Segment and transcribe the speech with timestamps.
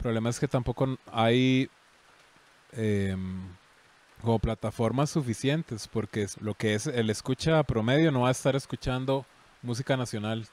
[0.00, 1.68] problema es que tampoco hay
[2.72, 3.42] em,
[4.22, 9.26] como plataformas suficientes, porque lo que es el escucha promedio no va a estar escuchando
[9.62, 10.46] música nacional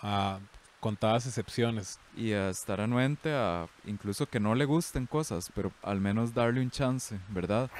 [0.00, 0.38] a
[0.80, 1.98] contadas excepciones.
[2.16, 6.60] Y a estar anuente a incluso que no le gusten cosas, pero al menos darle
[6.60, 7.70] un chance, ¿verdad?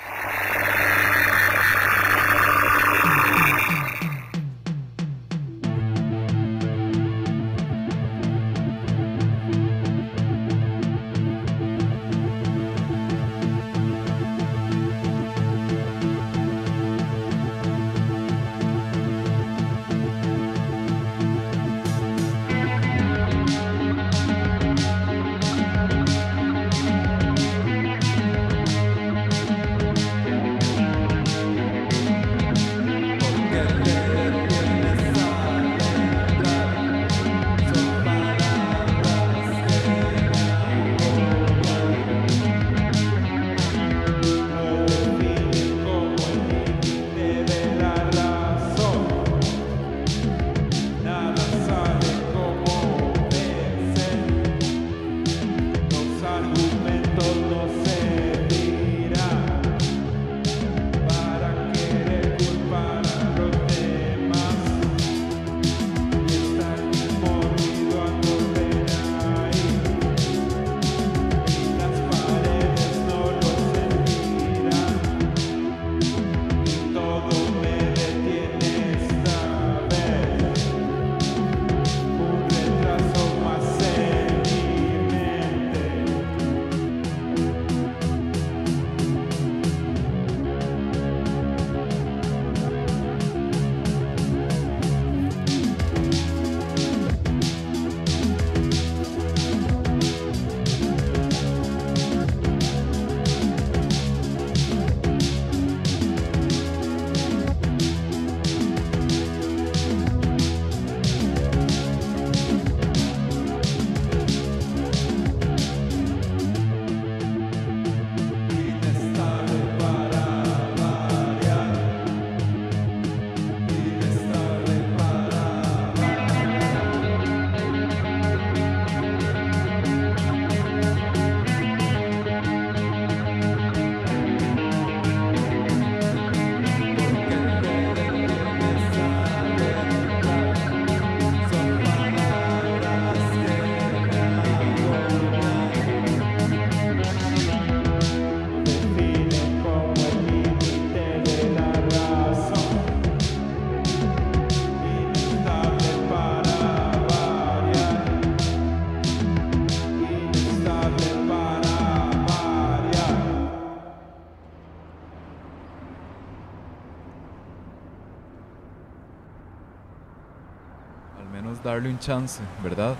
[171.80, 172.94] Darle un chance, ¿verdad?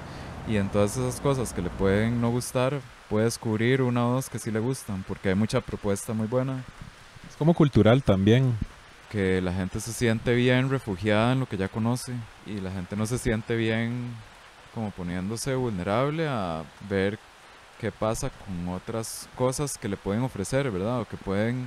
[0.49, 2.81] Y en todas esas cosas que le pueden no gustar,
[3.11, 6.65] puede descubrir una o dos que sí le gustan, porque hay mucha propuesta muy buena,
[7.29, 8.57] Es como cultural también.
[9.11, 12.15] que la gente se siente bien refugiada en lo que ya conoce
[12.47, 14.15] y la gente no se siente bien
[14.73, 17.19] como poniéndose vulnerable a ver
[17.81, 21.01] qué pasa con otras cosas que le pueden ofrecer, ¿verdad?
[21.01, 21.67] O que pueden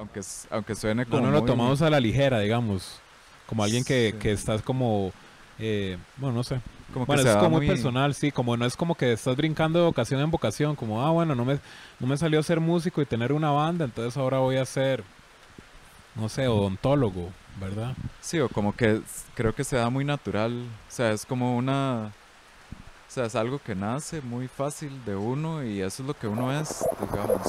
[0.00, 0.20] Aunque,
[0.50, 2.98] aunque suene No, como no lo muy- tomamos a la ligera, digamos.
[3.46, 4.18] Como alguien que, Sí.
[4.18, 5.12] que estás como...
[5.58, 6.60] eh, bueno, no sé.
[6.92, 8.32] como Bueno, es como muy personal, sí.
[8.32, 10.74] Como no es como que estás brincando de vocación en vocación.
[10.74, 11.58] Como, ah, bueno, no me,
[12.00, 15.04] no me salió ser músico y tener una banda, entonces ahora voy a ser,
[16.16, 17.28] no sé, odontólogo,
[17.60, 17.94] ¿verdad?
[18.22, 19.02] Sí, o como que
[19.34, 20.62] creo que se da muy natural.
[20.88, 22.10] O sea, es como una...
[23.08, 26.26] O sea, es algo que nace muy fácil de uno y eso es lo que
[26.28, 27.42] uno es, digamos.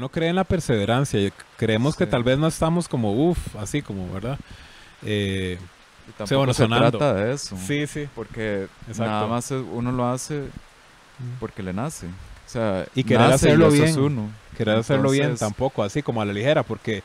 [0.00, 1.20] Uno cree en la perseverancia.
[1.20, 4.38] y Creemos que tal vez no estamos como, uff, así como, ¿verdad?
[5.04, 5.58] Eh,
[6.08, 7.56] Y tampoco bueno, se trata de eso.
[7.66, 8.08] sí, sí.
[8.14, 9.04] Porque Exacto.
[9.12, 10.44] nada más uno lo hace
[11.38, 12.06] porque le nace.
[12.06, 13.98] O sea, Y querer nace hacerlo bien.
[14.00, 14.30] uno.
[14.56, 17.02] Querer hacerlo bien tampoco, así como a la ligera, porque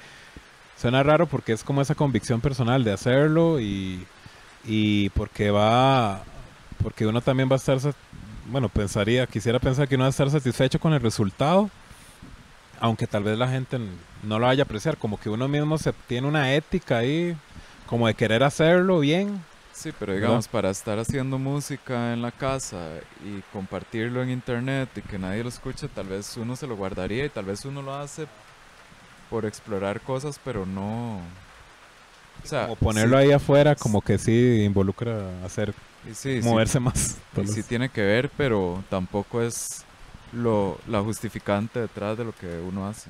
[0.77, 4.05] suena raro porque es como esa convicción personal de hacerlo y,
[4.65, 6.23] y porque va,
[6.81, 7.77] porque uno también va a estar,
[8.49, 11.69] bueno, pensaría, quisiera pensar que uno va a estar satisfecho con el resultado,
[12.79, 13.79] aunque tal vez la gente
[14.23, 17.35] no lo vaya a apreciar, como que uno mismo se tiene una ética ahí,
[17.85, 19.43] como de querer hacerlo bien.
[19.73, 20.27] Sí, pero ¿Verdad?
[20.27, 22.91] digamos, para estar haciendo música en la casa
[23.25, 27.25] y compartirlo en internet y que nadie lo escuche, tal vez uno se lo guardaría
[27.25, 28.25] y tal vez uno lo hace
[29.29, 31.19] por explorar cosas, pero no...
[32.43, 35.73] O sea, Como ponerlo ahí afuera, como que sí involucra hacer,
[36.05, 37.17] sí, sí, sí, moverse más.
[37.41, 39.84] y sí tiene que ver, pero tampoco es
[40.35, 43.09] lo, la justificante detrás de lo que uno hace.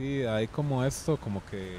[0.00, 1.76] Sí, hay como esto, como que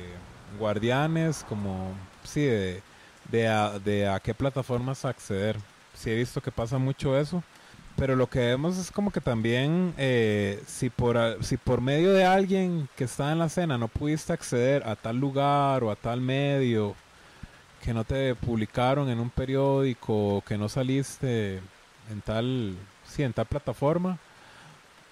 [0.59, 1.91] guardianes, como,
[2.23, 2.83] sí, de,
[3.31, 5.57] de, a, de a qué plataformas acceder.
[5.95, 7.41] Sí he visto que pasa mucho eso,
[7.97, 12.23] pero lo que vemos es como que también, eh, si, por, si por medio de
[12.23, 16.21] alguien que está en la escena no pudiste acceder a tal lugar o a tal
[16.21, 16.95] medio,
[17.83, 21.59] que no te publicaron en un periódico, que no saliste
[22.11, 24.19] en tal, sí, en tal plataforma,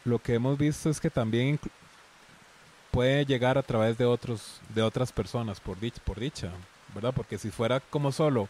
[0.05, 1.59] lo que hemos visto es que también
[2.99, 6.49] puede llegar a través de otros de otras personas por dicha, por dicha,
[6.93, 7.13] ¿verdad?
[7.15, 8.49] Porque si fuera como solo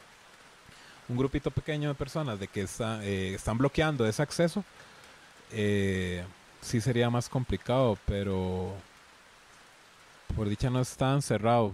[1.07, 4.63] un grupito pequeño de personas de que está, eh, están bloqueando ese acceso,
[5.51, 6.23] eh,
[6.61, 8.73] sí sería más complicado, pero
[10.35, 11.71] por dicha no es tan cerrado.